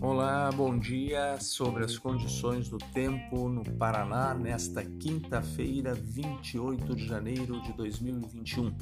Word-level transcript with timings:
Olá, 0.00 0.50
bom 0.54 0.78
dia. 0.78 1.40
Sobre 1.40 1.84
as 1.84 1.96
condições 1.96 2.68
do 2.68 2.76
tempo 2.76 3.48
no 3.48 3.64
Paraná 3.64 4.34
nesta 4.34 4.84
quinta-feira, 4.84 5.94
28 5.94 6.94
de 6.94 7.06
janeiro 7.06 7.62
de 7.62 7.72
2021. 7.72 8.76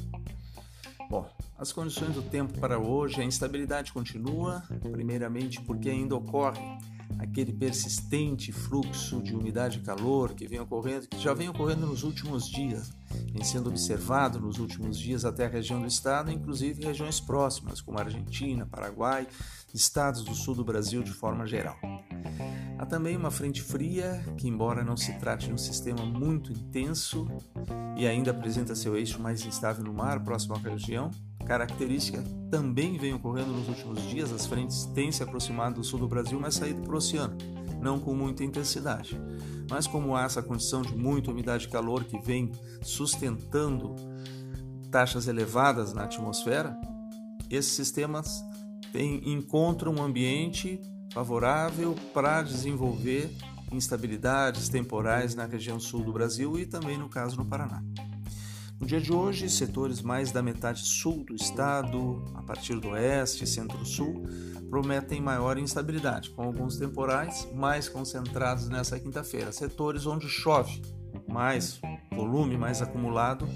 Bom, 1.12 1.28
as 1.58 1.70
condições 1.70 2.14
do 2.14 2.22
tempo 2.22 2.58
para 2.58 2.78
hoje, 2.78 3.20
a 3.20 3.24
instabilidade 3.24 3.92
continua, 3.92 4.62
primeiramente 4.90 5.60
porque 5.60 5.90
ainda 5.90 6.16
ocorre 6.16 6.62
aquele 7.18 7.52
persistente 7.52 8.50
fluxo 8.50 9.22
de 9.22 9.36
umidade 9.36 9.76
e 9.76 9.82
calor 9.82 10.32
que 10.32 10.48
vem 10.48 10.58
ocorrendo, 10.58 11.06
que 11.06 11.18
já 11.18 11.34
vem 11.34 11.50
ocorrendo 11.50 11.86
nos 11.86 12.02
últimos 12.02 12.48
dias, 12.48 12.94
vem 13.30 13.44
sendo 13.44 13.68
observado 13.68 14.40
nos 14.40 14.58
últimos 14.58 14.98
dias 14.98 15.26
até 15.26 15.44
a 15.44 15.50
região 15.50 15.82
do 15.82 15.86
estado, 15.86 16.32
inclusive 16.32 16.82
regiões 16.82 17.20
próximas, 17.20 17.82
como 17.82 18.00
Argentina, 18.00 18.64
Paraguai, 18.64 19.28
estados 19.74 20.24
do 20.24 20.34
sul 20.34 20.54
do 20.54 20.64
Brasil 20.64 21.02
de 21.02 21.12
forma 21.12 21.46
geral. 21.46 21.76
Há 22.82 22.84
também 22.84 23.16
uma 23.16 23.30
frente 23.30 23.62
fria, 23.62 24.20
que, 24.36 24.48
embora 24.48 24.82
não 24.82 24.96
se 24.96 25.12
trate 25.20 25.46
de 25.46 25.52
um 25.52 25.56
sistema 25.56 26.04
muito 26.04 26.50
intenso 26.50 27.28
e 27.96 28.08
ainda 28.08 28.32
apresenta 28.32 28.74
seu 28.74 28.96
eixo 28.96 29.22
mais 29.22 29.46
instável 29.46 29.84
no 29.84 29.94
mar, 29.94 30.18
próximo 30.24 30.56
à 30.56 30.58
região, 30.58 31.08
característica 31.46 32.24
também 32.50 32.98
vem 32.98 33.14
ocorrendo 33.14 33.52
nos 33.52 33.68
últimos 33.68 34.02
dias. 34.02 34.32
As 34.32 34.46
frentes 34.46 34.84
têm 34.86 35.12
se 35.12 35.22
aproximado 35.22 35.76
do 35.76 35.84
sul 35.84 36.00
do 36.00 36.08
Brasil, 36.08 36.40
mas 36.40 36.56
saído 36.56 36.82
para 36.82 36.92
o 36.92 36.96
oceano, 36.96 37.38
não 37.80 38.00
com 38.00 38.16
muita 38.16 38.42
intensidade. 38.42 39.16
Mas 39.70 39.86
como 39.86 40.16
há 40.16 40.24
essa 40.24 40.42
condição 40.42 40.82
de 40.82 40.96
muita 40.96 41.30
umidade 41.30 41.66
e 41.66 41.70
calor 41.70 42.02
que 42.02 42.18
vem 42.18 42.50
sustentando 42.82 43.94
taxas 44.90 45.28
elevadas 45.28 45.92
na 45.92 46.02
atmosfera, 46.02 46.76
esses 47.48 47.74
sistemas 47.74 48.42
têm, 48.92 49.22
encontram 49.32 49.94
um 49.94 50.02
ambiente 50.02 50.80
favorável 51.12 51.94
para 52.12 52.42
desenvolver 52.42 53.30
instabilidades 53.70 54.68
temporais 54.68 55.34
na 55.34 55.46
região 55.46 55.78
sul 55.78 56.02
do 56.02 56.12
Brasil 56.12 56.58
e 56.58 56.66
também 56.66 56.98
no 56.98 57.08
caso 57.08 57.36
no 57.36 57.44
Paraná. 57.44 57.82
No 58.80 58.86
dia 58.86 59.00
de 59.00 59.12
hoje, 59.12 59.48
setores 59.48 60.02
mais 60.02 60.32
da 60.32 60.42
metade 60.42 60.80
sul 60.80 61.24
do 61.24 61.36
estado, 61.36 62.24
a 62.34 62.42
partir 62.42 62.80
do 62.80 62.88
oeste 62.88 63.44
e 63.44 63.46
centro-sul, 63.46 64.26
prometem 64.68 65.20
maior 65.20 65.56
instabilidade, 65.56 66.30
com 66.30 66.42
alguns 66.42 66.78
temporais 66.78 67.46
mais 67.54 67.88
concentrados 67.88 68.68
nessa 68.68 68.98
quinta-feira. 68.98 69.52
Setores 69.52 70.04
onde 70.04 70.28
chove 70.28 70.82
mais 71.28 71.80
volume, 72.12 72.58
mais 72.58 72.82
acumulado, 72.82 73.48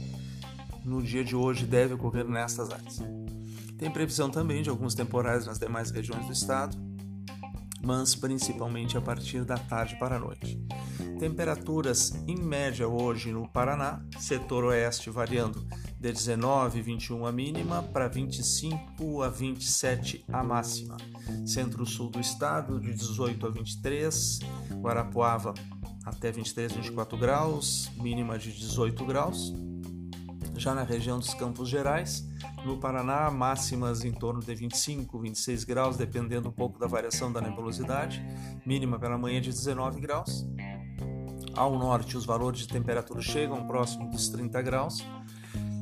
no 0.84 1.02
dia 1.02 1.24
de 1.24 1.34
hoje 1.34 1.66
deve 1.66 1.94
ocorrer 1.94 2.24
nestas 2.24 2.70
áreas. 2.70 3.02
Tem 3.76 3.90
previsão 3.90 4.30
também 4.30 4.62
de 4.62 4.70
alguns 4.70 4.94
temporais 4.94 5.44
nas 5.44 5.58
demais 5.58 5.90
regiões 5.90 6.24
do 6.26 6.32
estado, 6.32 6.76
mas 7.86 8.16
principalmente 8.16 8.98
a 8.98 9.00
partir 9.00 9.44
da 9.44 9.56
tarde 9.56 9.96
para 9.96 10.16
a 10.16 10.18
noite. 10.18 10.60
Temperaturas 11.20 12.12
em 12.26 12.36
média 12.36 12.88
hoje 12.88 13.30
no 13.30 13.48
Paraná, 13.48 14.04
setor 14.18 14.64
oeste 14.64 15.08
variando 15.08 15.64
de 15.98 16.12
19 16.12 16.80
e 16.80 16.82
21 16.82 17.24
a 17.24 17.32
mínima 17.32 17.82
para 17.84 18.08
25 18.08 19.22
a 19.22 19.28
27 19.28 20.24
a 20.32 20.42
máxima. 20.42 20.96
Centro-sul 21.46 22.10
do 22.10 22.20
estado 22.20 22.80
de 22.80 22.92
18 22.92 23.46
a 23.46 23.50
23, 23.50 24.40
Guarapuava 24.80 25.54
até 26.04 26.32
23 26.32 26.72
a 26.72 26.74
24 26.74 27.16
graus, 27.16 27.88
mínima 27.96 28.36
de 28.36 28.52
18 28.52 29.04
graus. 29.06 29.54
Já 30.56 30.74
na 30.74 30.82
região 30.82 31.20
dos 31.20 31.34
Campos 31.34 31.68
Gerais, 31.68 32.26
no 32.66 32.76
Paraná, 32.76 33.30
máximas 33.30 34.04
em 34.04 34.12
torno 34.12 34.40
de 34.40 34.52
25, 34.52 35.20
26 35.20 35.62
graus, 35.62 35.96
dependendo 35.96 36.48
um 36.48 36.52
pouco 36.52 36.78
da 36.78 36.86
variação 36.88 37.32
da 37.32 37.40
nebulosidade, 37.40 38.20
mínima 38.66 38.98
pela 38.98 39.16
manhã 39.16 39.40
de 39.40 39.50
19 39.50 40.00
graus. 40.00 40.44
Ao 41.54 41.78
norte, 41.78 42.16
os 42.16 42.26
valores 42.26 42.60
de 42.60 42.68
temperatura 42.68 43.22
chegam 43.22 43.66
próximo 43.66 44.10
dos 44.10 44.28
30 44.28 44.60
graus, 44.62 45.06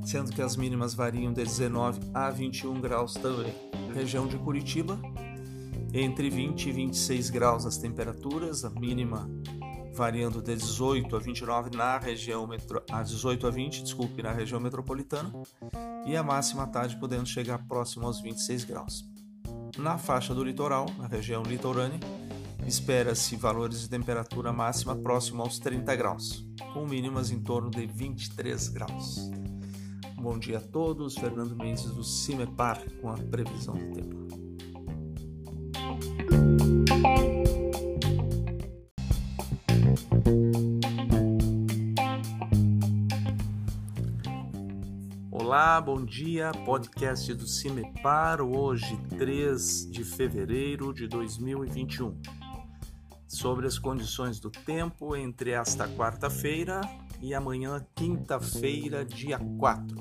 sendo 0.04 0.30
que 0.30 0.42
as 0.42 0.56
mínimas 0.56 0.94
variam 0.94 1.32
de 1.32 1.42
19 1.42 2.00
a 2.12 2.30
21 2.30 2.80
graus 2.80 3.14
também. 3.14 3.52
Região 3.94 4.26
de 4.26 4.36
Curitiba, 4.36 5.00
entre 5.92 6.28
20 6.28 6.68
e 6.68 6.72
26 6.72 7.30
graus 7.30 7.64
as 7.64 7.78
temperaturas, 7.78 8.64
a 8.64 8.70
mínima 8.70 9.28
variando 9.94 10.42
de 10.42 10.54
18 10.56 11.14
a 11.16 11.18
29 11.18 11.76
na 11.76 11.98
região 11.98 12.46
metro, 12.46 12.82
a 12.90 13.02
18 13.02 13.46
a 13.46 13.50
20, 13.50 13.82
desculpe, 13.82 14.22
na 14.22 14.32
região 14.32 14.60
metropolitana, 14.60 15.32
e 16.04 16.16
a 16.16 16.22
máxima 16.22 16.66
tarde 16.66 16.96
podendo 16.96 17.26
chegar 17.26 17.58
próximo 17.66 18.06
aos 18.06 18.20
26 18.20 18.64
graus. 18.64 19.04
Na 19.78 19.96
faixa 19.96 20.34
do 20.34 20.44
litoral, 20.44 20.86
na 20.98 21.06
região 21.06 21.42
litorânea, 21.42 22.00
espera-se 22.66 23.36
valores 23.36 23.80
de 23.80 23.88
temperatura 23.88 24.52
máxima 24.52 24.96
próximo 24.96 25.42
aos 25.42 25.58
30 25.58 25.94
graus, 25.96 26.46
com 26.72 26.86
mínimas 26.86 27.30
em 27.30 27.40
torno 27.40 27.70
de 27.70 27.86
23 27.86 28.68
graus. 28.68 29.30
Bom 30.16 30.38
dia 30.38 30.58
a 30.58 30.60
todos, 30.60 31.14
Fernando 31.14 31.54
Mendes 31.56 31.84
do 31.84 32.02
CIMEPAR 32.02 32.82
com 33.00 33.10
a 33.10 33.14
previsão 33.14 33.74
do 33.74 33.94
tempo. 33.94 34.43
Olá, 45.54 45.80
bom 45.80 46.04
dia, 46.04 46.50
podcast 46.64 47.32
do 47.32 47.46
Cimepar, 47.46 48.40
hoje 48.40 48.98
3 49.16 49.88
de 49.88 50.02
fevereiro 50.02 50.92
de 50.92 51.06
2021. 51.06 52.20
Sobre 53.28 53.64
as 53.68 53.78
condições 53.78 54.40
do 54.40 54.50
tempo 54.50 55.14
entre 55.14 55.52
esta 55.52 55.86
quarta-feira 55.86 56.80
e 57.22 57.32
amanhã, 57.32 57.86
quinta-feira, 57.94 59.04
dia 59.04 59.38
4. 59.38 59.96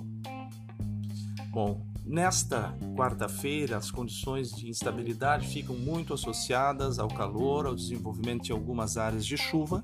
Bom, 1.52 1.86
nesta 2.04 2.76
quarta-feira, 2.98 3.78
as 3.78 3.92
condições 3.92 4.50
de 4.54 4.68
instabilidade 4.68 5.50
ficam 5.50 5.76
muito 5.76 6.16
associadas 6.16 6.98
ao 6.98 7.10
calor, 7.10 7.68
ao 7.68 7.76
desenvolvimento 7.76 8.46
de 8.46 8.52
algumas 8.52 8.98
áreas 8.98 9.24
de 9.24 9.38
chuva 9.38 9.84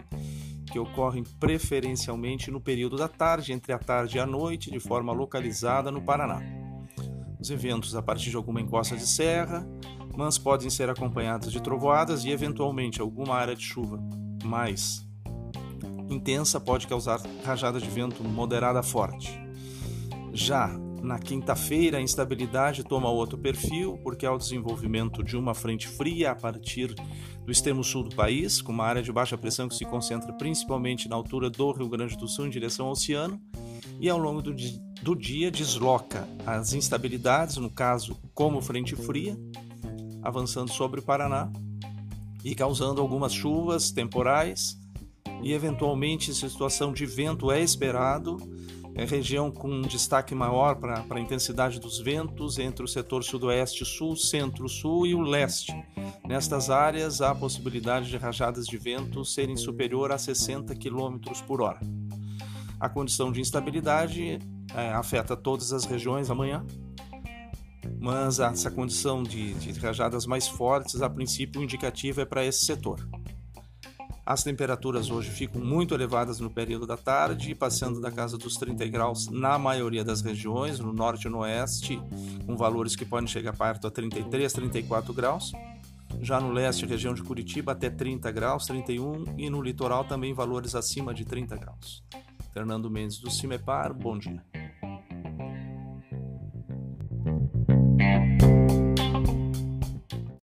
que 0.70 0.80
ocorrem 0.80 1.24
preferencialmente 1.40 2.52
no 2.52 2.62
período 2.62 2.96
da 2.96 3.08
tarde, 3.08 3.54
entre 3.54 3.74
a 3.74 3.80
tarde 3.80 4.18
e 4.18 4.20
a 4.20 4.26
noite, 4.26 4.72
de 4.72 4.80
forma 4.80 5.12
localizada 5.12 5.92
no 5.92 6.02
Paraná. 6.02 6.42
Os 7.40 7.50
eventos 7.50 7.96
a 7.96 8.02
partir 8.02 8.30
de 8.30 8.36
alguma 8.36 8.62
encosta 8.62 8.96
de 8.96 9.08
serra, 9.08 9.68
mas 10.16 10.38
podem 10.38 10.70
ser 10.70 10.90
acompanhados 10.90 11.52
de 11.52 11.62
trovoadas 11.62 12.26
e 12.26 12.32
eventualmente 12.32 13.02
alguma 13.02 13.36
área 13.36 13.56
de 13.56 13.64
chuva 13.64 14.00
mais 14.44 15.08
intensa 16.10 16.60
pode 16.60 16.88
causar 16.88 17.22
rajadas 17.44 17.84
de 17.84 17.90
vento 17.90 18.24
moderada 18.24 18.82
forte. 18.82 19.40
Já 20.34 20.70
na 21.02 21.18
quinta-feira, 21.18 21.98
a 21.98 22.02
instabilidade 22.02 22.84
toma 22.84 23.10
outro 23.10 23.38
perfil, 23.38 23.98
porque 24.04 24.26
há 24.26 24.34
o 24.34 24.38
desenvolvimento 24.38 25.24
de 25.24 25.38
uma 25.38 25.54
frente 25.54 25.88
fria 25.88 26.32
a 26.32 26.36
partir 26.36 26.94
do 27.46 27.52
extremo 27.52 27.84
sul 27.84 28.04
do 28.04 28.16
país, 28.16 28.62
com 28.62 28.72
uma 28.72 28.86
área 28.86 29.02
de 29.02 29.12
baixa 29.12 29.38
pressão 29.38 29.68
que 29.68 29.76
se 29.76 29.86
concentra 29.86 30.32
principalmente 30.34 31.08
na 31.10 31.16
altura 31.16 31.50
do 31.50 31.72
Rio 31.72 31.90
Grande 31.90 32.18
do 32.18 32.28
Sul 32.28 32.48
em 32.48 32.50
direção 32.50 32.88
ao 32.88 32.92
oceano, 32.92 33.40
e 34.00 34.10
ao 34.10 34.18
longo 34.18 34.42
do, 34.42 34.54
do 35.02 35.16
dia 35.16 35.52
desloca 35.52 36.28
as 36.46 36.74
instabilidades, 36.74 37.58
no 37.58 37.70
caso, 37.70 38.18
como 38.34 38.62
frente 38.62 38.96
fria, 38.96 39.38
avançando 40.22 40.72
sobre 40.72 41.00
o 41.00 41.04
Paraná 41.04 41.52
e 42.44 42.56
causando 42.56 43.02
algumas 43.02 43.34
chuvas 43.34 43.92
temporais, 43.92 44.78
e 45.42 45.54
eventualmente, 45.54 46.34
situação 46.34 46.92
de 46.92 47.06
vento 47.06 47.52
é 47.52 47.62
esperado, 47.62 48.38
é 49.00 49.06
região 49.06 49.50
com 49.50 49.80
destaque 49.82 50.36
maior 50.36 50.76
para 50.76 51.06
a 51.10 51.20
intensidade 51.22 51.80
dos 51.80 52.00
ventos 52.00 52.60
entre 52.60 52.84
o 52.84 52.88
setor 52.88 53.24
sudoeste, 53.24 53.86
sul, 53.86 54.14
centro-sul 54.18 55.08
e 55.08 55.16
o 55.16 55.22
leste. 55.22 55.74
Nestas 56.28 56.70
áreas, 56.70 57.22
há 57.22 57.32
a 57.32 57.36
possibilidade 57.36 58.10
de 58.10 58.18
rajadas 58.18 58.66
de 58.66 58.78
vento 58.78 59.24
serem 59.24 59.56
superior 59.56 60.12
a 60.12 60.18
60 60.18 60.76
km 60.76 61.18
por 61.48 61.62
hora. 61.62 61.80
A 62.78 62.90
condição 62.90 63.32
de 63.32 63.40
instabilidade 63.40 64.38
é, 64.76 64.90
afeta 64.92 65.34
todas 65.34 65.72
as 65.72 65.86
regiões 65.86 66.30
amanhã, 66.30 66.66
mas 68.02 68.42
essa 68.42 68.70
condição 68.70 69.24
de, 69.24 69.54
de 69.54 69.80
rajadas 69.80 70.26
mais 70.26 70.46
fortes, 70.46 71.02
a 71.02 71.10
princípio, 71.10 71.62
o 71.62 71.64
indicativo 71.64 72.20
é 72.20 72.26
para 72.26 72.46
esse 72.46 72.66
setor. 72.66 73.08
As 74.30 74.44
temperaturas 74.44 75.10
hoje 75.10 75.32
ficam 75.32 75.60
muito 75.60 75.96
elevadas 75.96 76.40
no 76.40 76.52
período 76.52 76.86
da 76.86 76.96
tarde, 76.96 77.56
passando 77.56 78.00
da 78.00 78.12
casa 78.12 78.38
dos 78.38 78.58
30 78.58 78.86
graus 78.86 79.28
na 79.28 79.58
maioria 79.58 80.04
das 80.04 80.22
regiões, 80.22 80.80
no 80.80 80.94
norte 80.94 81.26
e 81.26 81.32
no 81.32 81.40
oeste, 81.40 82.00
com 82.46 82.56
valores 82.56 82.96
que 82.96 83.04
podem 83.04 83.26
chegar 83.26 83.58
perto 83.58 83.88
a 83.88 83.90
33, 83.90 84.54
34 84.54 85.12
graus. 85.16 85.52
Já 86.22 86.40
no 86.40 86.52
leste, 86.52 86.86
região 86.86 87.16
de 87.16 87.24
Curitiba, 87.24 87.72
até 87.72 87.90
30 87.90 88.32
graus, 88.32 88.68
31, 88.68 89.34
e 89.36 89.50
no 89.50 89.64
litoral 89.64 90.06
também 90.06 90.32
valores 90.32 90.76
acima 90.76 91.12
de 91.12 91.26
30 91.26 91.58
graus. 91.58 92.04
Fernando 92.54 92.88
Mendes 92.88 93.18
do 93.18 93.32
Cimepar, 93.32 93.96
bom 93.96 94.16
dia. 94.16 94.44